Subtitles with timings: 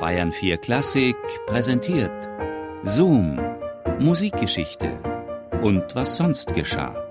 [0.00, 1.16] Bayern 4 Klassik
[1.46, 2.28] präsentiert.
[2.84, 3.40] Zoom,
[3.98, 4.96] Musikgeschichte.
[5.60, 7.07] Und was sonst geschah.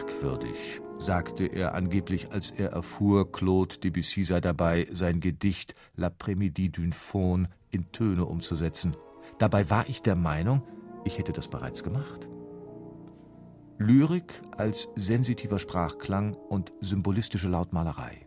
[0.00, 6.94] Merkwürdig, sagte er angeblich, als er erfuhr, Claude Debussy sei dabei, sein Gedicht L'après-midi d'une
[6.94, 8.96] faune in Töne umzusetzen.
[9.38, 10.62] Dabei war ich der Meinung,
[11.04, 12.28] ich hätte das bereits gemacht.
[13.76, 18.26] Lyrik als sensitiver Sprachklang und symbolistische Lautmalerei.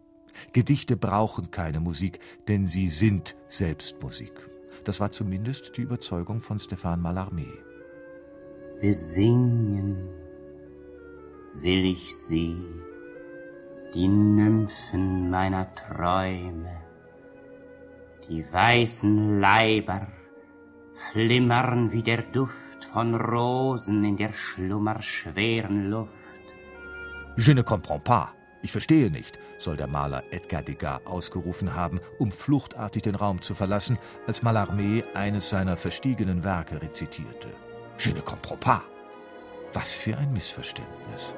[0.54, 4.48] Gedichte brauchen keine Musik, denn sie sind selbst Musik.
[4.84, 7.48] Das war zumindest die Überzeugung von Stéphane Mallarmé.
[8.80, 10.23] Wir singen
[11.54, 12.58] will ich sie,
[13.94, 16.82] die Nymphen meiner Träume,
[18.28, 20.08] die weißen Leiber
[21.12, 26.12] flimmern wie der Duft von Rosen in der schlummerschweren Luft.
[27.38, 28.30] Je ne comprends pas.
[28.62, 33.56] Ich verstehe nicht, soll der Maler Edgar Degas ausgerufen haben, um fluchtartig den Raum zu
[33.56, 37.50] verlassen, als Mallarmé eines seiner verstiegenen Werke rezitierte.
[38.00, 38.93] Je ne comprends pas.
[39.74, 41.34] Was für ein Missverständnis.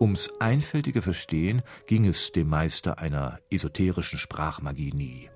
[0.00, 5.30] Ums einfältige Verstehen ging es dem Meister einer esoterischen Sprachmagie nie.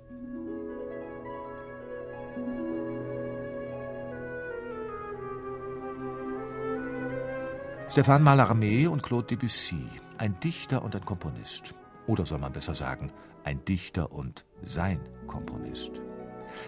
[7.86, 11.74] Stéphane Mallarmé und Claude Debussy, ein Dichter und ein Komponist.
[12.06, 13.12] Oder soll man besser sagen,
[13.44, 16.00] ein Dichter und sein Komponist.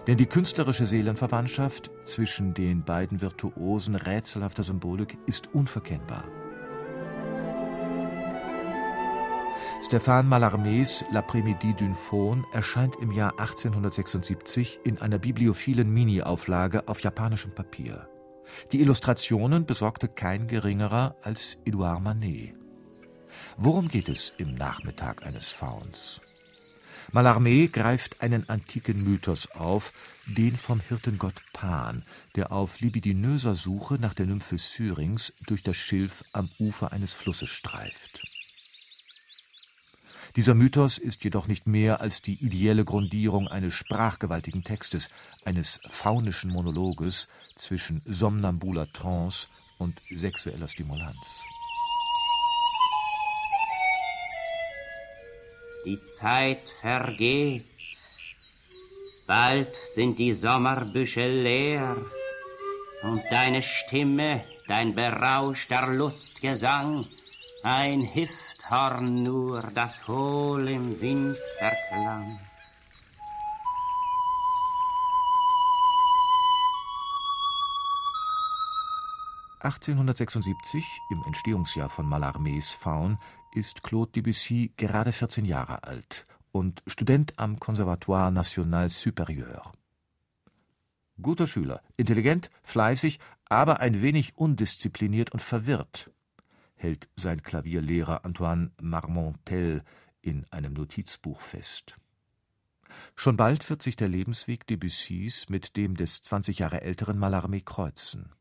[0.06, 6.24] Denn die künstlerische Seelenverwandtschaft zwischen den beiden Virtuosen rätselhafter Symbolik ist unverkennbar.
[9.82, 17.54] Stéphane Mallarmés L'après-midi d'une faune erscheint im Jahr 1876 in einer bibliophilen Mini-Auflage auf japanischem
[17.54, 18.08] Papier.
[18.72, 22.54] Die Illustrationen besorgte kein geringerer als Edouard Manet.
[23.58, 26.20] Worum geht es im Nachmittag eines Fauns?
[27.12, 29.92] Mallarmé greift einen antiken Mythos auf,
[30.26, 36.24] den vom Hirtengott Pan, der auf libidinöser Suche nach der Nymphe Syrinx durch das Schilf
[36.32, 38.22] am Ufer eines Flusses streift.
[40.34, 45.08] Dieser Mythos ist jedoch nicht mehr als die ideelle Grundierung eines sprachgewaltigen Textes,
[45.46, 51.42] eines faunischen Monologes zwischen somnambuler Trance und sexueller Stimulanz.
[55.86, 57.64] Die Zeit vergeht,
[59.24, 61.96] bald sind die Sommerbüsche leer
[63.04, 67.06] und deine Stimme, dein berauschter Lustgesang,
[67.62, 72.40] ein Hift Horn nur, das hohl im Wind verklang.
[79.66, 83.18] (1876), im Entstehungsjahr von Mallarmés Faun,
[83.52, 89.72] ist Claude Debussy gerade 14 Jahre alt und Student am Conservatoire National Supérieur.
[91.20, 96.10] Guter Schüler, intelligent, fleißig, aber ein wenig undiszipliniert und verwirrt
[96.76, 99.82] hält sein Klavierlehrer Antoine Marmontel
[100.20, 101.96] in einem Notizbuch fest.
[103.16, 108.32] Schon bald wird sich der Lebensweg Debussys mit dem des 20 Jahre älteren Mallarmé kreuzen.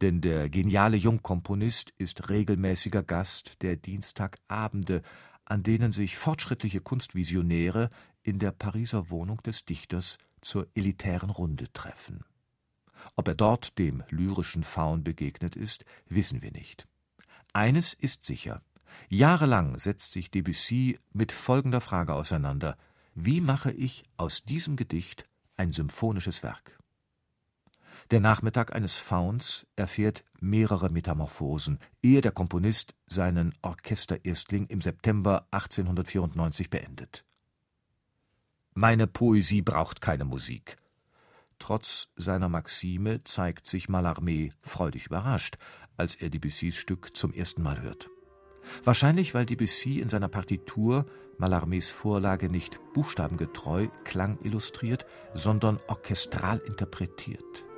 [0.00, 5.02] Denn der geniale Jungkomponist ist regelmäßiger Gast der Dienstagabende,
[5.44, 7.90] an denen sich fortschrittliche Kunstvisionäre
[8.22, 12.24] in der Pariser Wohnung des Dichters zur elitären Runde treffen.
[13.16, 16.86] Ob er dort dem lyrischen Faun begegnet ist, wissen wir nicht.
[17.52, 18.62] Eines ist sicher:
[19.08, 22.76] Jahrelang setzt sich Debussy mit folgender Frage auseinander:
[23.14, 25.24] Wie mache ich aus diesem Gedicht
[25.56, 26.79] ein symphonisches Werk?
[28.10, 36.70] Der Nachmittag eines Fauns erfährt mehrere Metamorphosen, ehe der Komponist seinen Orchestererstling im September 1894
[36.70, 37.24] beendet.
[38.74, 40.76] Meine Poesie braucht keine Musik.
[41.60, 45.56] Trotz seiner Maxime zeigt sich Mallarmé freudig überrascht,
[45.96, 48.10] als er Debussys Stück zum ersten Mal hört.
[48.82, 51.06] Wahrscheinlich, weil Debussy in seiner Partitur
[51.38, 57.69] Mallarmés Vorlage nicht buchstabengetreu Klang illustriert, sondern orchestral interpretiert.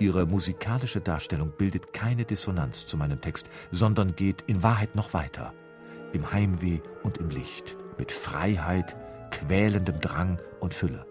[0.00, 5.52] Ihre musikalische Darstellung bildet keine Dissonanz zu meinem Text, sondern geht in Wahrheit noch weiter.
[6.14, 8.96] Im Heimweh und im Licht, mit Freiheit,
[9.30, 11.04] quälendem Drang und Fülle.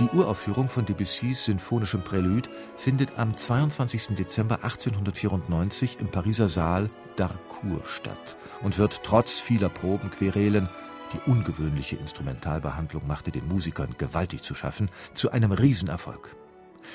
[0.00, 4.16] Die Uraufführung von Debussys sinfonischem Prälude findet am 22.
[4.16, 6.88] Dezember 1894 im Pariser Saal
[7.18, 10.68] d'Arcourt statt und wird trotz vieler Probenquerelen
[11.14, 16.36] die ungewöhnliche Instrumentalbehandlung machte den Musikern gewaltig zu schaffen, zu einem Riesenerfolg.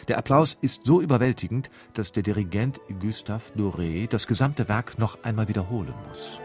[0.07, 5.47] Der Applaus ist so überwältigend, dass der Dirigent Gustave Doré das gesamte Werk noch einmal
[5.47, 6.39] wiederholen muss.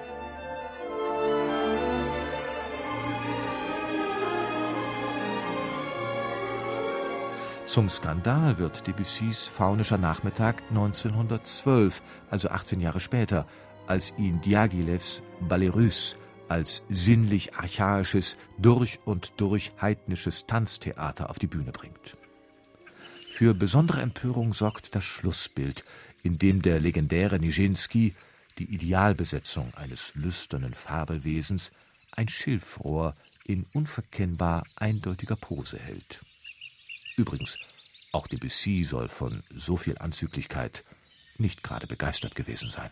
[7.66, 13.46] Zum Skandal wird Debussys Faunischer Nachmittag 1912, also 18 Jahre später,
[13.86, 16.16] als ihn Diaghilevs Ballet Russe
[16.48, 22.16] als sinnlich archaisches, durch und durch heidnisches Tanztheater auf die Bühne bringt.
[23.30, 25.84] Für besondere Empörung sorgt das Schlussbild,
[26.22, 28.14] in dem der legendäre Nijinsky,
[28.58, 31.72] die Idealbesetzung eines lüsternen Fabelwesens,
[32.12, 36.24] ein Schilfrohr in unverkennbar eindeutiger Pose hält.
[37.16, 37.58] Übrigens,
[38.12, 40.84] auch Debussy soll von so viel Anzüglichkeit
[41.36, 42.90] nicht gerade begeistert gewesen sein.